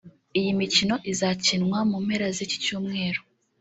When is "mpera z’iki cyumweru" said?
2.05-3.21